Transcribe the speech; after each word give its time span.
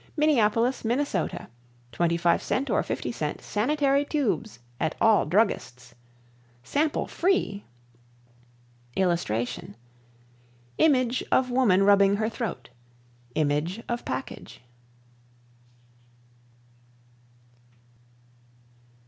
Minneapolis. 0.17 0.83
Minn. 0.83 0.97
25c 1.01 2.69
or 2.71 2.81
50c 2.81 3.39
Sanitary 3.39 4.03
Tubes 4.03 4.57
at 4.79 4.95
all 4.99 5.27
Druggists. 5.27 5.93
Sample 6.63 7.05
FREE 7.05 7.63
[Illustration: 8.95 9.75
Image 10.79 11.23
of 11.31 11.51
woman 11.51 11.83
rubbing 11.83 12.15
her 12.15 12.29
throat. 12.29 12.69
Image 13.35 13.83
of 13.87 14.03
package. 14.03 14.61